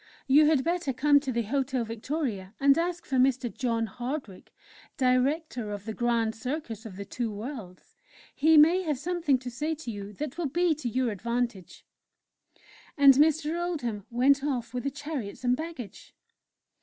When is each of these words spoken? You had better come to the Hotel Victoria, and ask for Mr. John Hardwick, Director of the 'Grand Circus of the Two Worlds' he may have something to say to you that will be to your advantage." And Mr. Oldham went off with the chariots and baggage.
You 0.25 0.47
had 0.47 0.63
better 0.63 0.93
come 0.93 1.19
to 1.19 1.31
the 1.31 1.43
Hotel 1.43 1.85
Victoria, 1.85 2.55
and 2.59 2.75
ask 2.75 3.05
for 3.05 3.17
Mr. 3.17 3.53
John 3.55 3.85
Hardwick, 3.85 4.51
Director 4.97 5.69
of 5.71 5.85
the 5.85 5.93
'Grand 5.93 6.33
Circus 6.33 6.87
of 6.87 6.95
the 6.95 7.05
Two 7.05 7.31
Worlds' 7.31 7.95
he 8.33 8.57
may 8.57 8.81
have 8.81 8.97
something 8.97 9.37
to 9.37 9.51
say 9.51 9.75
to 9.75 9.91
you 9.91 10.11
that 10.13 10.39
will 10.39 10.49
be 10.49 10.73
to 10.73 10.89
your 10.89 11.11
advantage." 11.11 11.85
And 12.97 13.13
Mr. 13.13 13.63
Oldham 13.63 14.07
went 14.09 14.43
off 14.43 14.73
with 14.73 14.85
the 14.85 14.89
chariots 14.89 15.43
and 15.43 15.55
baggage. 15.55 16.15